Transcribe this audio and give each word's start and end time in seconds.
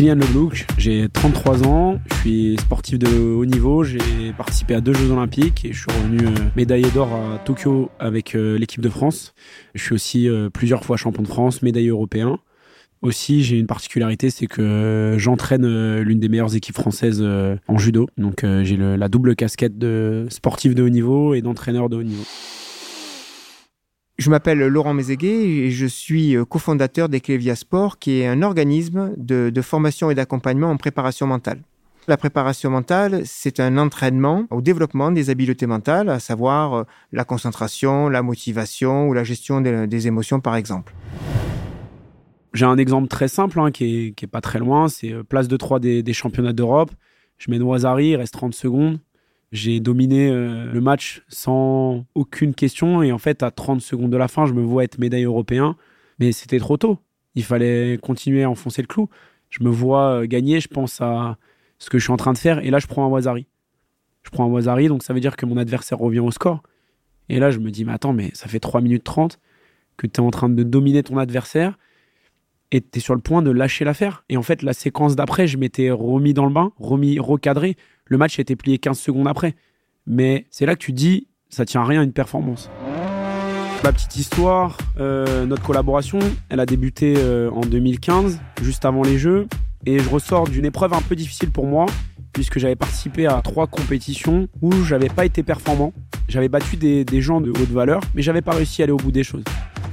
Leblouk, 0.00 0.66
j'ai 0.78 1.08
33 1.10 1.68
ans, 1.68 2.00
je 2.10 2.14
suis 2.20 2.56
sportif 2.58 2.98
de 2.98 3.06
haut 3.06 3.44
niveau, 3.44 3.84
j'ai 3.84 4.32
participé 4.36 4.74
à 4.74 4.80
deux 4.80 4.94
Jeux 4.94 5.10
Olympiques 5.10 5.66
et 5.66 5.74
je 5.74 5.80
suis 5.80 5.92
revenu 5.92 6.26
euh, 6.26 6.30
médaillé 6.56 6.90
d'or 6.90 7.12
à 7.12 7.38
Tokyo 7.38 7.90
avec 7.98 8.34
euh, 8.34 8.58
l'équipe 8.58 8.80
de 8.80 8.88
France. 8.88 9.34
Je 9.74 9.84
suis 9.84 9.94
aussi 9.94 10.28
euh, 10.28 10.48
plusieurs 10.48 10.84
fois 10.84 10.96
champion 10.96 11.22
de 11.22 11.28
France, 11.28 11.60
médaillé 11.60 11.88
européen. 11.88 12.38
Aussi, 13.02 13.42
j'ai 13.42 13.58
une 13.58 13.66
particularité, 13.66 14.30
c'est 14.30 14.46
que 14.46 15.16
j'entraîne 15.18 16.00
l'une 16.00 16.18
des 16.18 16.28
meilleures 16.30 16.54
équipes 16.54 16.76
françaises 16.76 17.22
en 17.22 17.78
judo. 17.78 18.08
Donc, 18.18 18.44
j'ai 18.62 18.76
la 18.76 19.08
double 19.08 19.36
casquette 19.36 19.78
de 19.78 20.26
sportif 20.28 20.74
de 20.74 20.82
haut 20.82 20.90
niveau 20.90 21.32
et 21.32 21.40
d'entraîneur 21.40 21.88
de 21.88 21.96
haut 21.96 22.02
niveau. 22.02 22.24
Je 24.20 24.28
m'appelle 24.28 24.58
Laurent 24.58 24.92
Mézéguet 24.92 25.48
et 25.48 25.70
je 25.70 25.86
suis 25.86 26.36
euh, 26.36 26.44
cofondateur 26.44 27.08
d'Eclevia 27.08 27.56
Sport, 27.56 27.98
qui 27.98 28.20
est 28.20 28.26
un 28.26 28.42
organisme 28.42 29.14
de, 29.16 29.62
formation 29.62 30.10
et 30.10 30.14
d'accompagnement 30.14 30.68
en 30.68 30.76
préparation 30.76 31.26
mentale. 31.26 31.62
La 32.06 32.18
préparation 32.18 32.68
mentale, 32.68 33.22
c'est 33.24 33.60
un 33.60 33.78
entraînement 33.78 34.44
au 34.50 34.60
développement 34.60 35.10
des 35.10 35.30
habiletés 35.30 35.64
mentales, 35.64 36.10
à 36.10 36.20
savoir 36.20 36.74
euh, 36.74 36.84
la 37.12 37.24
concentration, 37.24 38.10
la 38.10 38.20
motivation 38.20 39.08
ou 39.08 39.14
la 39.14 39.24
gestion 39.24 39.62
des, 39.62 40.06
émotions, 40.06 40.38
par 40.38 40.54
exemple. 40.54 40.92
J'ai 42.52 42.66
un 42.66 42.76
exemple 42.76 43.08
très 43.08 43.28
simple 43.28 43.58
hein, 43.58 43.70
qui, 43.70 44.14
est, 44.20 44.26
pas 44.26 44.42
très 44.42 44.58
loin, 44.58 44.88
c'est 44.88 45.14
euh, 45.14 45.22
place 45.22 45.48
de 45.48 45.56
3 45.56 45.80
des, 45.80 46.02
des 46.02 46.12
championnats 46.12 46.52
d'Europe. 46.52 46.90
Je 47.38 47.50
mets 47.50 47.58
Noisari, 47.58 48.08
il 48.08 48.16
reste 48.16 48.34
30 48.34 48.52
secondes. 48.52 48.98
J'ai 49.52 49.80
dominé 49.80 50.30
euh, 50.30 50.70
le 50.72 50.80
match 50.80 51.22
sans 51.28 52.04
aucune 52.14 52.54
question 52.54 53.02
et 53.02 53.10
en 53.10 53.18
fait 53.18 53.42
à 53.42 53.50
30 53.50 53.80
secondes 53.80 54.10
de 54.10 54.16
la 54.16 54.28
fin, 54.28 54.46
je 54.46 54.52
me 54.52 54.62
vois 54.62 54.84
être 54.84 54.98
médaille 54.98 55.24
européen, 55.24 55.76
mais 56.20 56.30
c'était 56.32 56.58
trop 56.58 56.76
tôt. 56.76 56.98
Il 57.34 57.42
fallait 57.42 57.98
continuer 58.00 58.44
à 58.44 58.50
enfoncer 58.50 58.82
le 58.82 58.86
clou. 58.86 59.08
Je 59.48 59.64
me 59.64 59.70
vois 59.70 60.20
euh, 60.20 60.26
gagner, 60.26 60.60
je 60.60 60.68
pense 60.68 61.00
à 61.00 61.36
ce 61.78 61.90
que 61.90 61.98
je 61.98 62.04
suis 62.04 62.12
en 62.12 62.16
train 62.16 62.32
de 62.32 62.38
faire 62.38 62.64
et 62.64 62.70
là 62.70 62.78
je 62.78 62.86
prends 62.86 63.04
un 63.04 63.08
Wazari. 63.08 63.46
Je 64.22 64.30
prends 64.30 64.44
un 64.44 64.48
Wazari 64.48 64.88
donc 64.88 65.02
ça 65.02 65.12
veut 65.14 65.20
dire 65.20 65.36
que 65.36 65.46
mon 65.46 65.56
adversaire 65.56 65.98
revient 65.98 66.20
au 66.20 66.30
score. 66.30 66.62
Et 67.28 67.40
là 67.40 67.50
je 67.50 67.58
me 67.58 67.70
dis 67.70 67.84
mais 67.84 67.92
attends 67.92 68.12
mais 68.12 68.30
ça 68.34 68.46
fait 68.46 68.60
3 68.60 68.80
minutes 68.80 69.04
30 69.04 69.40
que 69.96 70.06
tu 70.06 70.20
es 70.20 70.24
en 70.24 70.30
train 70.30 70.48
de 70.48 70.62
dominer 70.62 71.02
ton 71.02 71.18
adversaire 71.18 71.76
et 72.72 72.80
tu 72.80 72.98
es 72.98 73.00
sur 73.00 73.14
le 73.14 73.20
point 73.20 73.42
de 73.42 73.50
lâcher 73.50 73.84
l'affaire. 73.84 74.24
Et 74.28 74.36
en 74.36 74.42
fait, 74.42 74.62
la 74.62 74.72
séquence 74.72 75.16
d'après, 75.16 75.46
je 75.46 75.58
m'étais 75.58 75.90
remis 75.90 76.34
dans 76.34 76.46
le 76.46 76.52
bain, 76.52 76.72
remis, 76.78 77.18
recadré. 77.18 77.76
Le 78.10 78.18
match 78.18 78.38
a 78.38 78.42
été 78.42 78.56
plié 78.56 78.78
15 78.78 78.98
secondes 78.98 79.28
après. 79.28 79.54
Mais 80.06 80.46
c'est 80.50 80.66
là 80.66 80.74
que 80.74 80.80
tu 80.80 80.92
dis, 80.92 81.28
ça 81.48 81.64
tient 81.64 81.82
à 81.82 81.84
rien 81.84 82.02
une 82.02 82.12
performance. 82.12 82.68
La 83.84 83.92
petite 83.92 84.16
histoire, 84.16 84.76
euh, 84.98 85.46
notre 85.46 85.62
collaboration, 85.62 86.18
elle 86.48 86.60
a 86.60 86.66
débuté 86.66 87.14
euh, 87.16 87.50
en 87.50 87.60
2015, 87.60 88.40
juste 88.62 88.84
avant 88.84 89.02
les 89.02 89.16
Jeux. 89.16 89.46
Et 89.86 90.00
je 90.00 90.08
ressors 90.08 90.48
d'une 90.48 90.64
épreuve 90.64 90.92
un 90.92 91.00
peu 91.00 91.14
difficile 91.14 91.50
pour 91.50 91.66
moi, 91.66 91.86
puisque 92.32 92.58
j'avais 92.58 92.76
participé 92.76 93.26
à 93.26 93.40
trois 93.42 93.68
compétitions 93.68 94.48
où 94.60 94.72
j'avais 94.84 95.08
pas 95.08 95.24
été 95.24 95.44
performant. 95.44 95.92
J'avais 96.28 96.48
battu 96.48 96.76
des, 96.76 97.20
gens 97.20 97.40
de 97.40 97.50
haute 97.50 97.70
valeur, 97.70 98.02
mais 98.14 98.22
j'avais 98.22 98.42
pas 98.42 98.52
réussi 98.52 98.82
à 98.82 98.84
aller 98.84 98.92
au 98.92 98.96
bout 98.96 99.12
des 99.12 99.24
choses. 99.24 99.44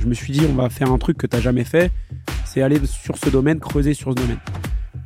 Je 0.00 0.06
me 0.06 0.14
suis 0.14 0.32
dit, 0.32 0.40
on 0.50 0.54
va 0.54 0.70
faire 0.70 0.90
un 0.90 0.98
truc 0.98 1.18
que 1.18 1.26
tu 1.26 1.36
n'as 1.36 1.42
jamais 1.42 1.64
fait, 1.64 1.92
c'est 2.46 2.62
aller 2.62 2.80
sur 2.86 3.18
ce 3.18 3.28
domaine, 3.28 3.60
creuser 3.60 3.92
sur 3.92 4.10
ce 4.12 4.16
domaine. 4.16 4.38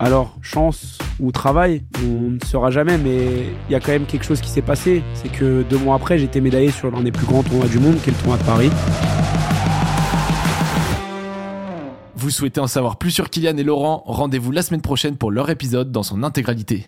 Alors, 0.04 0.34
chance 0.42 0.98
ou 1.20 1.30
travail, 1.30 1.84
on 2.04 2.30
ne 2.30 2.38
saura 2.44 2.72
jamais, 2.72 2.98
mais 2.98 3.46
il 3.68 3.72
y 3.72 3.76
a 3.76 3.78
quand 3.78 3.92
même 3.92 4.04
quelque 4.04 4.24
chose 4.24 4.40
qui 4.40 4.50
s'est 4.50 4.60
passé. 4.60 5.04
C'est 5.14 5.30
que 5.30 5.62
deux 5.62 5.78
mois 5.78 5.94
après, 5.94 6.18
j'étais 6.18 6.40
médaillé 6.40 6.72
sur 6.72 6.90
l'un 6.90 7.02
des 7.02 7.12
plus 7.12 7.24
grands 7.24 7.44
tournois 7.44 7.68
du 7.68 7.78
monde, 7.78 7.94
qui 8.02 8.10
est 8.10 8.12
le 8.12 8.18
tournoi 8.18 8.36
de 8.36 8.42
Paris. 8.42 8.70
Vous 12.16 12.30
souhaitez 12.30 12.58
en 12.58 12.66
savoir 12.66 12.96
plus 12.96 13.12
sur 13.12 13.30
Kylian 13.30 13.56
et 13.56 13.62
Laurent? 13.62 14.02
Rendez-vous 14.06 14.50
la 14.50 14.62
semaine 14.62 14.80
prochaine 14.80 15.16
pour 15.16 15.30
leur 15.30 15.50
épisode 15.50 15.92
dans 15.92 16.02
son 16.02 16.24
intégralité. 16.24 16.80